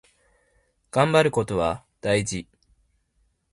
[0.89, 2.47] がんばることは大事。